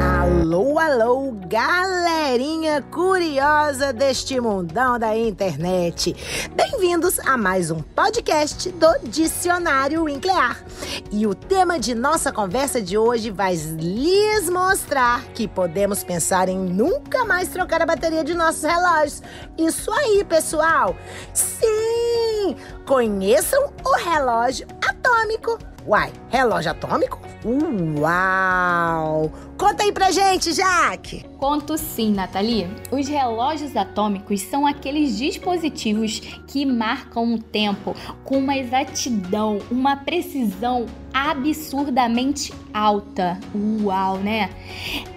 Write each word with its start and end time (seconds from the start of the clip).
Alô, 0.00 0.78
alô, 0.78 1.32
galerinha 1.46 2.82
curiosa 2.90 3.92
deste 3.92 4.40
mundão 4.40 4.98
da 4.98 5.16
internet. 5.16 6.14
Bem-vindos 6.54 7.18
a 7.20 7.36
mais 7.36 7.70
um 7.70 7.80
podcast 7.80 8.70
do 8.72 8.88
Dicionário 9.04 10.04
Winklear. 10.04 10.64
E 11.10 11.26
o 11.26 11.34
tema 11.34 11.78
de 11.78 11.94
nossa 11.94 12.32
conversa 12.32 12.80
de 12.80 12.98
hoje 12.98 13.30
vai 13.30 13.54
lhes 13.54 14.48
mostrar 14.48 15.24
que 15.34 15.46
podemos 15.46 16.02
pensar 16.02 16.48
em 16.48 16.58
nunca 16.58 17.24
mais 17.24 17.48
trocar 17.48 17.82
a 17.82 17.86
bateria 17.86 18.24
de 18.24 18.34
nossos 18.34 18.62
relógios. 18.62 19.22
Isso 19.56 19.92
aí, 19.92 20.24
pessoal! 20.24 20.96
Sim! 21.32 22.56
Conheçam 22.86 23.72
o 23.84 23.96
relógio 23.96 24.66
atômico. 24.86 25.71
Uai, 25.86 26.12
relógio 26.30 26.70
atômico? 26.70 27.18
Uau! 27.44 29.32
Conta 29.62 29.84
aí 29.84 29.92
pra 29.92 30.10
gente, 30.10 30.52
Jaque! 30.52 31.24
Conto 31.38 31.78
sim, 31.78 32.12
Nathalie. 32.12 32.68
Os 32.90 33.06
relógios 33.06 33.76
atômicos 33.76 34.40
são 34.40 34.66
aqueles 34.66 35.16
dispositivos 35.16 36.18
que 36.48 36.66
marcam 36.66 37.34
o 37.34 37.38
tempo 37.38 37.94
com 38.24 38.38
uma 38.38 38.56
exatidão, 38.58 39.60
uma 39.70 39.96
precisão 39.96 40.86
absurdamente 41.14 42.52
alta. 42.74 43.38
Uau, 43.84 44.16
né? 44.16 44.50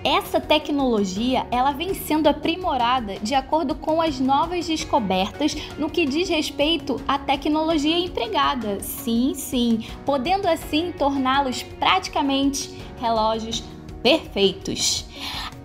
Essa 0.03 0.39
tecnologia, 0.39 1.47
ela 1.49 1.71
vem 1.71 1.95
sendo 1.95 2.27
aprimorada 2.27 3.15
de 3.15 3.33
acordo 3.33 3.73
com 3.73 3.99
as 3.99 4.19
novas 4.19 4.67
descobertas 4.67 5.55
no 5.75 5.89
que 5.89 6.05
diz 6.05 6.29
respeito 6.29 7.01
à 7.07 7.17
tecnologia 7.17 7.97
empregada. 7.97 8.79
Sim, 8.79 9.33
sim, 9.33 9.83
podendo 10.05 10.47
assim 10.47 10.93
torná-los 10.95 11.63
praticamente 11.63 12.79
relógios 13.01 13.63
perfeitos. 14.05 15.03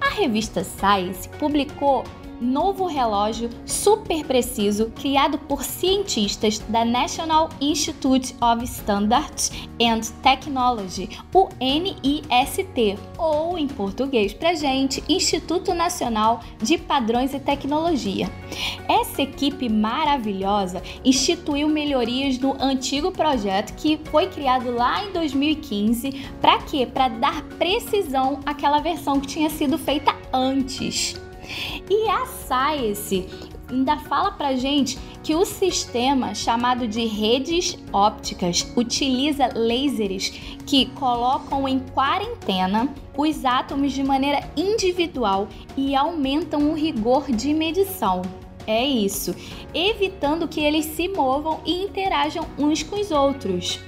A 0.01 0.09
revista 0.15 0.65
Science 0.65 1.29
publicou 1.39 2.05
novo 2.41 2.87
relógio 2.87 3.51
super 3.67 4.25
preciso 4.25 4.87
criado 4.97 5.39
por 5.39 5.63
cientistas 5.63 6.59
da 6.69 6.85
National 6.85 7.51
Institute 7.61 8.35
of 8.41 8.65
Standards 8.65 9.53
and 9.81 10.01
Technology, 10.23 11.11
o 11.35 11.49
NIST, 11.61 12.99
ou 13.19 13.59
em 13.59 13.69
português 13.69 14.33
pra 14.33 14.55
gente, 14.55 15.05
Instituto 15.09 15.75
Nacional 15.75 16.41
de 16.63 16.79
Padrões 16.79 17.35
e 17.35 17.39
Tecnologia. 17.39 18.29
Essa 18.89 19.23
equipe 19.23 19.69
maravilhosa 19.69 20.83
instituiu 21.05 21.69
melhorias 21.69 22.39
no 22.39 22.57
antigo 22.61 23.13
projeto 23.13 23.75
que 23.75 24.01
foi 24.11 24.29
criado 24.29 24.71
lá 24.71 25.05
em 25.05 25.13
2015, 25.13 26.27
para 26.41 26.59
quê? 26.63 26.87
Para 26.87 27.09
dar 27.09 27.43
precisão 27.59 28.41
àquela 28.47 28.81
versão 28.81 29.21
que 29.21 29.27
tinha 29.27 29.51
sido 29.51 29.77
feita 29.79 30.15
antes. 30.33 31.30
E 31.89 32.09
a 32.09 32.27
Science 32.27 33.27
ainda 33.71 33.97
fala 33.99 34.33
pra 34.33 34.55
gente 34.57 34.99
que 35.23 35.35
o 35.35 35.45
sistema 35.45 36.35
chamado 36.35 36.89
de 36.89 37.05
redes 37.07 37.79
ópticas 37.93 38.67
utiliza 38.77 39.49
lasers 39.55 40.31
que 40.67 40.87
colocam 40.87 41.69
em 41.69 41.79
quarentena 41.79 42.93
os 43.17 43.45
átomos 43.45 43.93
de 43.93 44.03
maneira 44.03 44.41
individual 44.57 45.49
e 45.77 45.95
aumentam 45.95 46.71
o 46.71 46.75
rigor 46.75 47.31
de 47.31 47.53
medição. 47.53 48.23
É 48.67 48.85
isso, 48.85 49.35
evitando 49.75 50.49
que 50.49 50.61
eles 50.61 50.85
se 50.87 51.09
movam 51.09 51.61
e 51.65 51.83
interajam 51.83 52.47
uns 52.59 52.83
com 52.83 53.01
os 53.01 53.11
outros. 53.11 53.81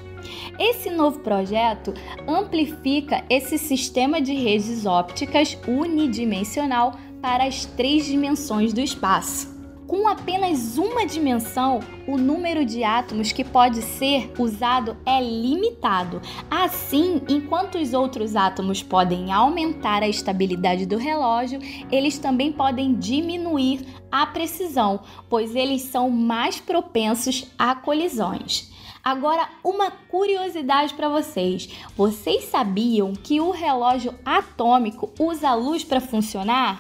Esse 0.59 0.91
novo 0.91 1.21
projeto 1.21 1.95
amplifica 2.27 3.25
esse 3.29 3.59
sistema 3.59 4.21
de 4.21 4.35
redes 4.35 4.87
ópticas 4.87 5.59
unidimensional 5.67 6.95
para 7.23 7.45
as 7.45 7.65
três 7.65 8.05
dimensões 8.05 8.73
do 8.73 8.81
espaço. 8.81 9.53
Com 9.87 10.09
apenas 10.09 10.79
uma 10.79 11.07
dimensão, 11.07 11.81
o 12.09 12.17
número 12.17 12.65
de 12.65 12.83
átomos 12.83 13.31
que 13.31 13.45
pode 13.45 13.83
ser 13.83 14.33
usado 14.39 14.97
é 15.05 15.21
limitado. 15.21 16.21
Assim, 16.51 17.21
enquanto 17.29 17.77
os 17.77 17.93
outros 17.93 18.35
átomos 18.35 18.83
podem 18.83 19.31
aumentar 19.31 20.03
a 20.03 20.09
estabilidade 20.09 20.87
do 20.87 20.97
relógio, 20.97 21.61
eles 21.91 22.17
também 22.17 22.51
podem 22.51 22.95
diminuir 22.95 23.87
a 24.11 24.25
precisão, 24.25 25.01
pois 25.29 25.55
eles 25.55 25.83
são 25.83 26.09
mais 26.09 26.59
propensos 26.59 27.47
a 27.59 27.75
colisões. 27.75 28.72
Agora, 29.05 29.49
uma 29.65 29.91
curiosidade 29.91 30.95
para 30.95 31.09
vocês: 31.09 31.69
vocês 31.97 32.45
sabiam 32.45 33.13
que 33.15 33.41
o 33.41 33.51
relógio 33.51 34.15
atômico 34.25 35.13
usa 35.19 35.55
luz 35.55 35.83
para 35.83 36.01
funcionar? 36.01 36.79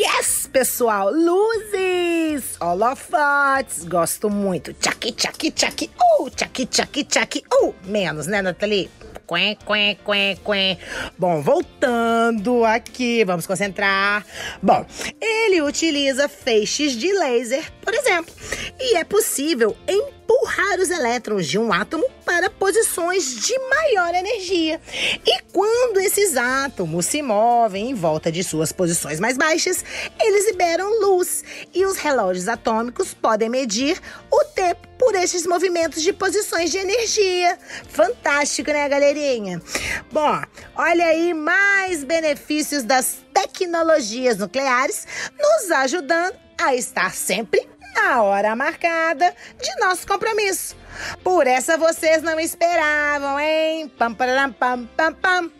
Yes, 0.00 0.48
pessoal! 0.50 1.10
Luzes! 1.12 2.56
Holofotes! 2.58 3.84
Gosto 3.84 4.30
muito. 4.30 4.72
Tchaki, 4.72 5.12
tchaki, 5.12 5.50
tchaki, 5.50 5.90
uh! 6.20 6.30
Tchaki, 6.30 6.64
tchaki, 6.64 7.04
tchaki, 7.04 7.44
uh! 7.62 7.74
Menos, 7.84 8.26
né, 8.26 8.40
Nathalie? 8.40 8.88
Quen, 9.26 9.56
quen, 9.66 9.98
quen, 10.04 10.36
quen. 10.36 10.78
Bom, 11.18 11.42
voltando 11.42 12.64
aqui, 12.64 13.24
vamos 13.24 13.46
concentrar. 13.46 14.24
Bom, 14.62 14.86
ele 15.20 15.60
utiliza 15.60 16.28
feixes 16.28 16.92
de 16.92 17.12
laser, 17.12 17.70
por 17.82 17.92
exemplo, 17.92 18.32
e 18.78 18.96
é 18.96 19.04
possível 19.04 19.76
em 19.86 20.15
empurrar 20.26 20.80
os 20.80 20.90
elétrons 20.90 21.46
de 21.46 21.56
um 21.58 21.72
átomo 21.72 22.04
para 22.24 22.50
posições 22.50 23.46
de 23.46 23.56
maior 23.58 24.12
energia. 24.12 24.80
E 25.24 25.40
quando 25.52 25.98
esses 26.00 26.36
átomos 26.36 27.06
se 27.06 27.22
movem 27.22 27.90
em 27.90 27.94
volta 27.94 28.30
de 28.32 28.42
suas 28.42 28.72
posições 28.72 29.20
mais 29.20 29.38
baixas, 29.38 29.84
eles 30.20 30.46
liberam 30.46 31.00
luz 31.00 31.44
e 31.72 31.84
os 31.84 31.96
relógios 31.96 32.48
atômicos 32.48 33.14
podem 33.14 33.48
medir 33.48 34.00
o 34.30 34.44
tempo 34.46 34.86
por 34.98 35.14
esses 35.14 35.46
movimentos 35.46 36.02
de 36.02 36.12
posições 36.12 36.70
de 36.70 36.78
energia. 36.78 37.56
Fantástico, 37.88 38.70
né, 38.72 38.88
galerinha? 38.88 39.62
Bom, 40.10 40.42
olha 40.74 41.06
aí 41.06 41.32
mais 41.32 42.02
benefícios 42.02 42.82
das 42.82 43.18
tecnologias 43.32 44.38
nucleares 44.38 45.06
nos 45.38 45.70
ajudando 45.70 46.34
a 46.58 46.74
estar 46.74 47.14
sempre 47.14 47.68
a 47.96 48.22
hora 48.22 48.54
marcada 48.54 49.34
de 49.60 49.80
nosso 49.84 50.06
compromisso. 50.06 50.76
Por 51.22 51.46
essa 51.46 51.78
vocês 51.78 52.22
não 52.22 52.38
esperavam, 52.38 53.38
hein? 53.40 53.88
Pam, 53.98 54.14
pararam, 54.14 54.52
pam, 54.52 54.86
pam, 54.96 55.12
pam. 55.14 55.50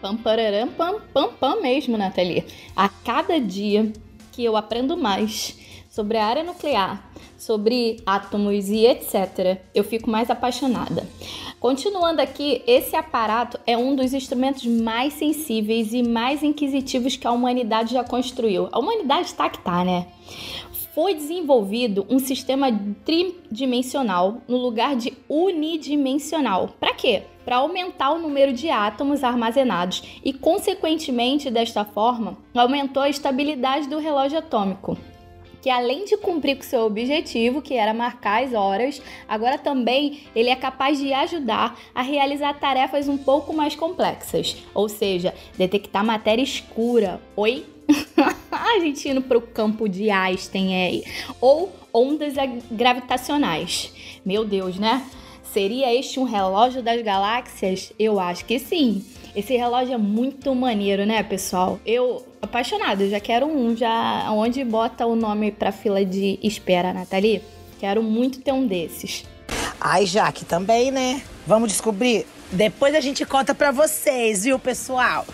Pam, 0.00 0.16
pararam, 0.16 0.68
pam, 0.68 1.00
pam, 1.12 1.32
pam 1.32 1.60
mesmo, 1.60 1.96
Nathalie. 1.96 2.46
A 2.76 2.88
cada 2.88 3.40
dia 3.40 3.92
que 4.32 4.44
eu 4.44 4.56
aprendo 4.56 4.96
mais 4.96 5.58
sobre 5.90 6.16
a 6.16 6.26
área 6.26 6.44
nuclear, 6.44 7.10
sobre 7.36 8.00
átomos 8.06 8.68
e 8.68 8.86
etc., 8.86 9.60
eu 9.74 9.82
fico 9.82 10.08
mais 10.08 10.30
apaixonada. 10.30 11.04
Continuando 11.58 12.22
aqui, 12.22 12.62
esse 12.66 12.94
aparato 12.94 13.58
é 13.66 13.76
um 13.76 13.96
dos 13.96 14.12
instrumentos 14.12 14.64
mais 14.64 15.14
sensíveis 15.14 15.92
e 15.92 16.02
mais 16.02 16.44
inquisitivos 16.44 17.16
que 17.16 17.26
a 17.26 17.32
humanidade 17.32 17.94
já 17.94 18.04
construiu. 18.04 18.68
A 18.70 18.78
humanidade 18.78 19.26
está 19.26 19.50
que 19.50 19.58
tá, 19.58 19.84
né? 19.84 20.06
Foi 20.98 21.14
desenvolvido 21.14 22.04
um 22.10 22.18
sistema 22.18 22.76
tridimensional 23.04 24.42
no 24.48 24.56
lugar 24.56 24.96
de 24.96 25.16
unidimensional. 25.28 26.70
Para 26.80 26.92
quê? 26.92 27.22
Para 27.44 27.58
aumentar 27.58 28.10
o 28.10 28.18
número 28.18 28.52
de 28.52 28.68
átomos 28.68 29.22
armazenados 29.22 30.02
e, 30.24 30.32
consequentemente, 30.32 31.52
desta 31.52 31.84
forma, 31.84 32.36
aumentou 32.52 33.00
a 33.00 33.08
estabilidade 33.08 33.88
do 33.88 34.00
relógio 34.00 34.40
atômico 34.40 34.98
que 35.62 35.70
além 35.70 36.04
de 36.04 36.16
cumprir 36.16 36.56
com 36.56 36.62
seu 36.62 36.82
objetivo, 36.82 37.60
que 37.60 37.74
era 37.74 37.92
marcar 37.92 38.44
as 38.44 38.54
horas, 38.54 39.02
agora 39.28 39.58
também 39.58 40.20
ele 40.34 40.48
é 40.48 40.56
capaz 40.56 40.98
de 40.98 41.12
ajudar 41.12 41.76
a 41.94 42.00
realizar 42.00 42.54
tarefas 42.54 43.08
um 43.08 43.18
pouco 43.18 43.52
mais 43.52 43.74
complexas, 43.74 44.56
ou 44.72 44.88
seja, 44.88 45.34
detectar 45.56 46.04
matéria 46.04 46.42
escura. 46.42 47.20
Oi? 47.36 47.66
a 48.50 48.80
gente 48.80 49.08
indo 49.08 49.22
para 49.22 49.38
o 49.38 49.42
campo 49.42 49.88
de 49.88 50.10
Einstein 50.10 50.74
aí. 50.74 51.04
Ou 51.40 51.72
ondas 51.92 52.34
gravitacionais. 52.70 53.92
Meu 54.24 54.44
Deus, 54.44 54.78
né? 54.78 55.04
Seria 55.52 55.94
este 55.94 56.20
um 56.20 56.24
relógio 56.24 56.82
das 56.82 57.00
galáxias? 57.02 57.92
Eu 57.98 58.20
acho 58.20 58.44
que 58.44 58.58
sim. 58.58 59.04
Esse 59.34 59.56
relógio 59.56 59.94
é 59.94 59.98
muito 59.98 60.54
maneiro, 60.54 61.06
né, 61.06 61.22
pessoal? 61.22 61.80
Eu 61.86 62.26
apaixonado, 62.40 63.08
já 63.08 63.20
quero 63.20 63.46
um, 63.46 63.76
já 63.76 64.30
onde 64.32 64.64
bota 64.64 65.06
o 65.06 65.14
nome 65.14 65.50
para 65.50 65.72
fila 65.72 66.04
de 66.04 66.38
espera, 66.42 66.92
Nathalie? 66.92 67.42
Quero 67.78 68.02
muito 68.02 68.40
ter 68.40 68.52
um 68.52 68.66
desses. 68.66 69.24
Ai, 69.80 70.06
Jaque, 70.06 70.44
também, 70.44 70.90
né? 70.90 71.22
Vamos 71.46 71.70
descobrir? 71.70 72.26
Depois 72.50 72.94
a 72.94 73.00
gente 73.00 73.24
conta 73.24 73.54
para 73.54 73.70
vocês, 73.70 74.44
viu, 74.44 74.58
pessoal? 74.58 75.24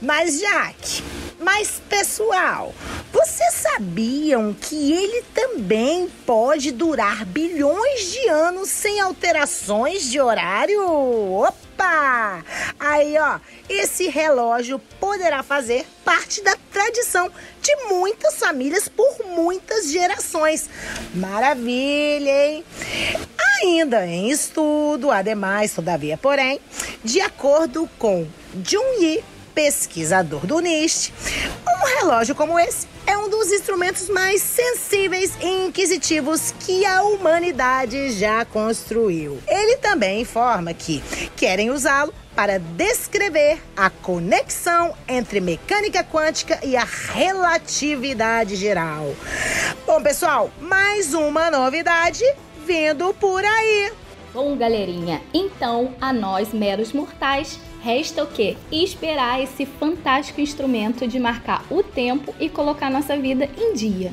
Mas, 0.00 0.40
Jaque, 0.40 1.02
mas 1.42 1.82
pessoal, 1.88 2.72
Vocês 3.12 3.54
sabiam 3.54 4.54
que 4.54 4.92
ele 4.92 5.22
também 5.34 6.08
pode 6.24 6.70
durar 6.70 7.26
bilhões 7.26 8.10
de 8.10 8.26
anos 8.28 8.70
sem 8.70 9.00
alterações 9.00 10.10
de 10.10 10.18
horário? 10.18 10.82
Opa! 11.34 12.42
Aí, 12.80 13.18
ó, 13.18 13.38
esse 13.68 14.08
relógio 14.08 14.78
poderá 14.98 15.42
fazer 15.42 15.86
parte 16.04 16.42
da 16.42 16.56
tradição 16.72 17.30
de 17.60 17.76
muitas 17.90 18.36
famílias 18.36 18.88
por 18.88 19.26
muitas 19.26 19.92
gerações. 19.92 20.70
Maravilha, 21.14 22.46
hein? 22.46 22.64
Ainda 23.60 24.06
em 24.06 24.30
estudo, 24.30 25.10
ademais, 25.10 25.74
todavia, 25.74 26.16
porém, 26.16 26.60
de 27.04 27.20
acordo 27.20 27.88
com 27.98 28.26
Jun 28.64 29.00
Yi, 29.00 29.22
pesquisador 29.54 30.46
do 30.46 30.60
NIST, 30.60 31.12
um 31.66 32.00
relógio 32.00 32.34
como 32.34 32.58
esse 32.58 32.86
é 33.06 33.16
um 33.16 33.28
dos 33.28 33.50
instrumentos 33.50 34.08
mais 34.08 34.40
sensíveis 34.40 35.32
e 35.40 35.66
inquisitivos 35.66 36.54
que 36.60 36.84
a 36.84 37.02
humanidade 37.02 38.12
já 38.12 38.44
construiu. 38.44 39.40
Ele 39.46 39.76
também 39.76 40.20
informa 40.20 40.72
que 40.72 41.02
querem 41.36 41.70
usá-lo 41.70 42.14
para 42.34 42.58
descrever 42.58 43.60
a 43.76 43.90
conexão 43.90 44.94
entre 45.06 45.40
mecânica 45.40 46.02
quântica 46.02 46.58
e 46.62 46.76
a 46.76 46.84
relatividade 46.84 48.56
geral. 48.56 49.14
Bom, 49.86 50.02
pessoal, 50.02 50.50
mais 50.60 51.12
uma 51.12 51.50
novidade 51.50 52.24
vindo 52.64 53.12
por 53.14 53.44
aí. 53.44 53.92
Bom, 54.32 54.56
galerinha, 54.56 55.20
então 55.34 55.94
a 56.00 56.12
nós 56.12 56.52
meros 56.52 56.92
mortais 56.92 57.60
Resta 57.82 58.22
o 58.22 58.28
quê? 58.28 58.56
Esperar 58.70 59.42
esse 59.42 59.66
fantástico 59.66 60.40
instrumento 60.40 61.04
de 61.04 61.18
marcar 61.18 61.64
o 61.68 61.82
tempo 61.82 62.32
e 62.38 62.48
colocar 62.48 62.88
nossa 62.88 63.16
vida 63.16 63.50
em 63.58 63.74
dia. 63.74 64.12